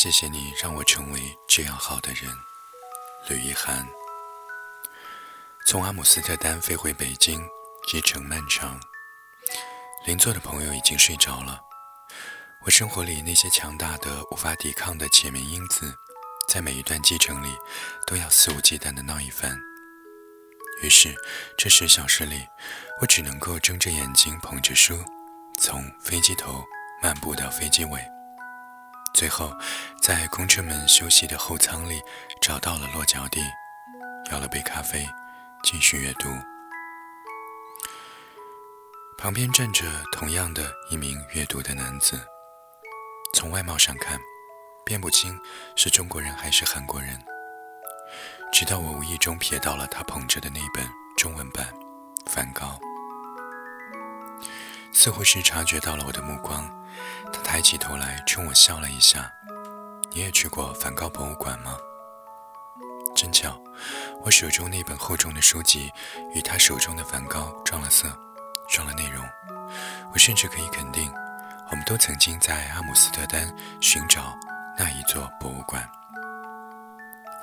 [0.00, 2.32] 谢谢你让我成为这样好的人，
[3.28, 3.84] 吕一涵。
[5.66, 7.44] 从阿姆斯特丹飞回北京，
[7.88, 8.80] 机程漫长。
[10.06, 11.60] 邻座的朋友已经睡着了。
[12.64, 15.92] 我生活里那些强大的、无法抵抗的前面因子，
[16.48, 17.52] 在每一段机程里
[18.06, 19.60] 都要肆无忌惮地闹一番。
[20.80, 21.12] 于是，
[21.56, 22.46] 这十小时里，
[23.00, 25.04] 我只能够睁着眼睛捧着书，
[25.60, 26.64] 从飞机头
[27.02, 28.00] 漫步到飞机尾，
[29.14, 29.52] 最后
[30.00, 32.00] 在空乘们休息的后舱里
[32.40, 33.40] 找到了落脚地，
[34.30, 35.06] 要了杯咖啡。
[35.64, 36.28] 继续阅读，
[39.18, 42.16] 旁边站着同样的一名阅读的男子。
[43.34, 44.20] 从外貌上看，
[44.86, 45.36] 辨不清
[45.74, 47.20] 是中国人还是韩国人。
[48.52, 51.66] 直到我无意中瞥到了他捧着的那本中文版
[52.30, 52.78] 《梵高》，
[54.92, 56.70] 似乎是察觉到了我的目光，
[57.32, 59.32] 他抬起头来冲我笑了一下
[60.10, 61.76] ：“你也去过梵高博物馆吗？”
[63.14, 63.60] 真巧。
[64.22, 65.92] 我手中那本厚重的书籍
[66.34, 68.08] 与他手中的梵高撞了色，
[68.68, 69.24] 撞了内容。
[70.12, 71.12] 我甚至可以肯定，
[71.70, 74.36] 我们都曾经在阿姆斯特丹寻找
[74.76, 75.88] 那一座博物馆。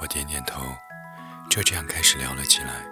[0.00, 0.62] 我点点头，
[1.50, 2.86] 就这样开始聊了起来。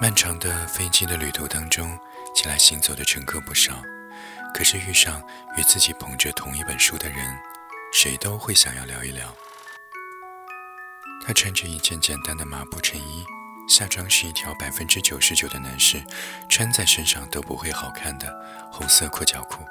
[0.00, 1.96] 漫长的飞机的旅途当中，
[2.40, 3.82] 起来行走的乘客不少，
[4.54, 5.22] 可是遇上
[5.58, 7.38] 与自己捧着同一本书的人，
[7.92, 9.36] 谁都会想要聊一聊。
[11.22, 13.26] 他穿着一件简单的麻布衬衣，
[13.68, 16.02] 下装是一条百分之九十九的男士
[16.48, 18.34] 穿在身上都不会好看的
[18.72, 19.62] 红色阔脚裤，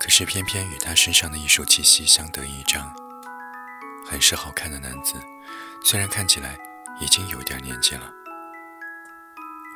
[0.00, 2.92] 可是偏偏与他身上的艺术气息相得益彰，
[4.04, 5.14] 很是好看的男子，
[5.84, 6.58] 虽然看起来
[6.98, 8.10] 已经有点年纪了。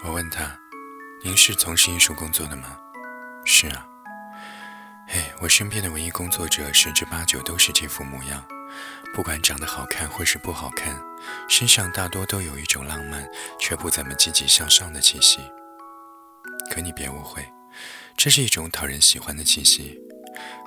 [0.03, 0.59] 我问他
[1.25, 2.77] ：“您是从事艺术工作的吗
[3.47, 3.87] ？”“是啊。
[5.07, 8.45] ”“嘿，我身边的文艺工作者十之八九都是这副模样。”
[9.15, 10.99] 不管长得好看或是不好看，
[11.47, 13.29] 身上大多都有一种浪漫
[13.61, 15.41] 却不怎么积极向上的气息。
[16.75, 17.47] 可你别误会，
[18.17, 20.01] 这是一种讨人喜欢的气息。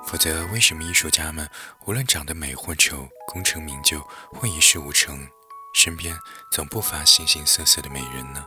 [0.06, 1.50] 否则，为什么艺术家们
[1.86, 4.00] 无论长得美或丑，功成名就
[4.30, 5.26] 或一事无成，
[5.74, 6.16] 身边
[6.52, 8.44] 总不乏形形色色的美人呢？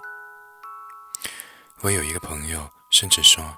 [1.82, 3.58] 我有一个朋友甚至说：“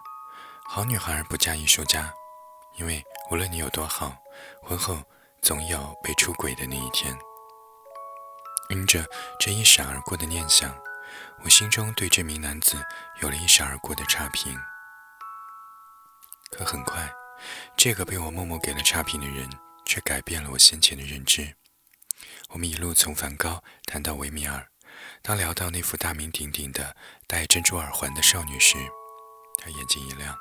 [0.67, 2.13] 好女孩不嫁艺术家，
[2.77, 4.15] 因为无论你有多好，
[4.61, 4.97] 婚后……”
[5.41, 7.17] 总有被出轨的那一天。
[8.69, 9.03] 因着
[9.39, 10.71] 这一闪而过的念想，
[11.43, 12.77] 我心中对这名男子
[13.21, 14.55] 有了一闪而过的差评。
[16.51, 17.11] 可很快，
[17.75, 19.49] 这个被我默默给了差评的人，
[19.83, 21.55] 却改变了我先前的认知。
[22.49, 24.69] 我们一路从梵高谈到维米尔，
[25.23, 26.95] 当聊到那幅大名鼎鼎的
[27.27, 28.77] 戴珍珠耳环的少女时，
[29.59, 30.35] 他眼睛一亮。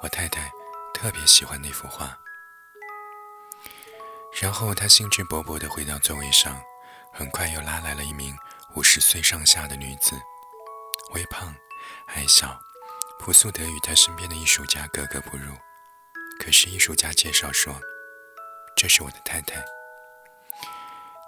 [0.00, 0.50] 我太太
[0.94, 2.18] 特别喜欢那幅画。
[4.40, 6.58] 然后他兴致勃勃地回到座位上，
[7.12, 8.34] 很快又拉来了一名
[8.74, 10.18] 五十岁上下的女子，
[11.12, 11.54] 微胖、
[12.08, 12.58] 矮小、
[13.18, 15.54] 朴素得与他身边的艺术家格格不入。
[16.40, 17.78] 可是艺术家介绍说
[18.74, 19.62] ：“这是我的太太。”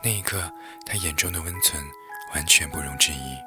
[0.03, 0.50] 那一刻，
[0.87, 1.84] 他眼中的温存
[2.36, 3.38] 完全不容置疑。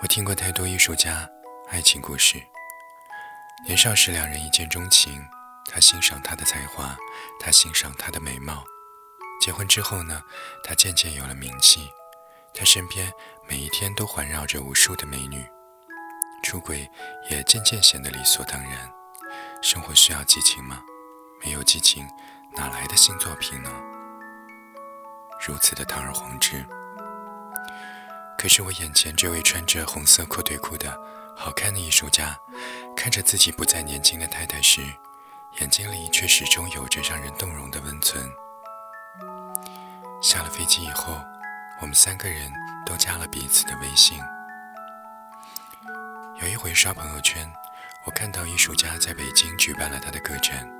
[0.00, 1.28] 我听过太多艺术家
[1.68, 2.40] 爱情故事，
[3.66, 5.26] 年少时两人一见钟情。
[5.66, 6.96] 他欣赏她的才华，
[7.40, 8.64] 他欣赏她的美貌。
[9.40, 10.22] 结婚之后呢，
[10.62, 11.90] 他渐渐有了名气，
[12.54, 13.12] 他身边
[13.48, 15.44] 每一天都环绕着无数的美女。
[16.44, 16.88] 出轨
[17.30, 18.88] 也渐渐显得理所当然。
[19.60, 20.80] 生活需要激情吗？
[21.44, 22.08] 没有激情，
[22.54, 23.89] 哪来的新作品呢？
[25.46, 26.64] 如此的堂而皇之。
[28.38, 30.98] 可是我眼前这位穿着红色阔腿裤的
[31.36, 32.38] 好看的艺术家，
[32.96, 34.82] 看着自己不再年轻的太太时。
[35.58, 38.24] 眼睛里却始终有着让人动容的温存。
[40.22, 41.20] 下了飞机以后，
[41.80, 42.52] 我们三个人
[42.86, 44.16] 都加了彼此的微信。
[46.40, 47.52] 有一回刷朋友圈，
[48.04, 50.70] 我看到艺术家在北京举办了他的个展，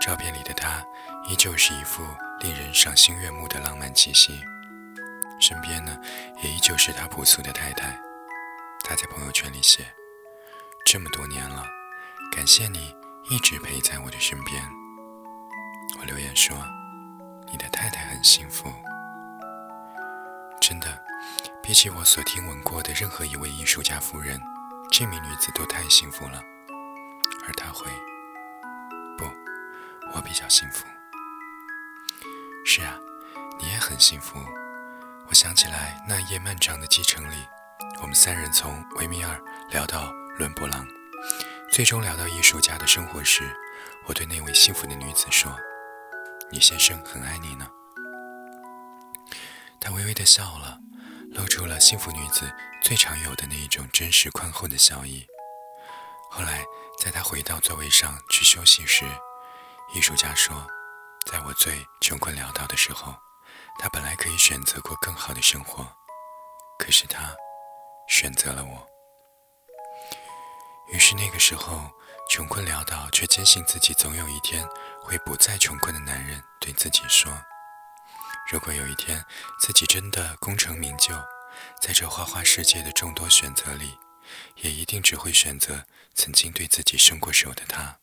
[0.00, 0.84] 照片里的他
[1.26, 2.02] 依旧是一副
[2.44, 4.38] 令人赏心悦目的浪漫气息，
[5.40, 5.98] 身边呢
[6.42, 7.98] 也依旧是他朴素的太太。
[8.84, 9.82] 他在朋友圈里写
[10.84, 11.64] ：“这么多年了，
[12.30, 12.94] 感谢你。”
[13.30, 14.62] 一直陪在我的身边。
[15.98, 16.54] 我留言说
[17.50, 18.70] ：“你的太太很幸福。”
[20.60, 21.02] 真的，
[21.62, 24.38] 比起我所听闻过的任何一位艺术家夫人，
[24.92, 26.42] 这名女子都太幸福了。
[27.46, 27.90] 而他会
[29.16, 29.24] ：“不，
[30.12, 30.84] 我比较幸福。”
[32.76, 32.98] 是啊，
[33.60, 34.36] 你也很幸福。
[35.28, 37.46] 我想起来那夜漫长的机程里，
[38.02, 39.40] 我们三人从维米尔
[39.70, 40.84] 聊到伦勃朗。
[41.70, 43.48] 最终聊到艺术家的生活时，
[44.06, 45.56] 我对那位幸福的女子说
[46.50, 47.70] ：“你先生很爱你呢。”
[49.80, 50.76] 她微微的笑了，
[51.30, 55.24] 露出了幸福女子最常有的那一种真实宽厚的笑意。
[56.28, 56.64] 后来，
[56.98, 59.04] 在她回到座位上去休息时，
[59.94, 60.66] 艺术家说
[61.30, 63.14] ：“在我最穷困潦倒的时候，
[63.78, 65.86] 他本来可以选择过更好的生活，
[66.78, 67.34] 可是他
[68.08, 68.86] 选择了我。
[70.92, 71.90] 于是那个时候，
[72.30, 74.68] 穷困潦倒却坚信自己总有一天
[75.02, 77.32] 会不再穷困的男人对自己说：
[78.52, 79.24] 如果有一天
[79.58, 81.14] 自己真的功成名就，
[81.80, 83.98] 在这花花世界的众多选择里，
[84.56, 87.98] 也一定只会选择曾经对自己伸过手的他。”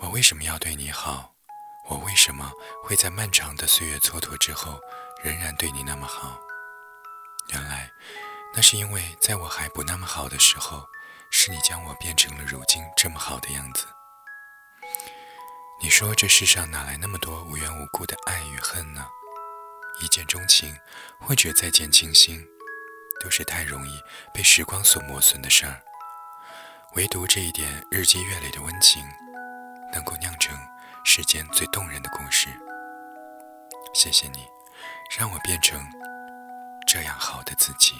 [0.00, 1.34] 我为什么要对你好？
[1.88, 2.52] 我为什么
[2.84, 4.78] 会在漫长的岁月蹉跎之后，
[5.22, 6.38] 仍然对你那么好？
[7.48, 7.90] 原来，
[8.54, 10.86] 那是因为在我还不那么好的时候，
[11.30, 13.86] 是你将我变成了如今这么好的样子。
[15.80, 19.06] 你说这世上哪来那么多无缘无故的爱与恨呢？
[20.00, 20.78] 一见钟情，
[21.18, 22.46] 或者再见倾心，
[23.20, 24.00] 都是太容易
[24.32, 25.82] 被时光所磨损的事儿。
[26.94, 29.02] 唯独这一点日积月累的温情。
[29.92, 30.56] 能够酿成
[31.04, 32.48] 世间最动人的故事。
[33.94, 34.46] 谢谢你，
[35.18, 35.80] 让我变成
[36.86, 37.94] 这样好的自己。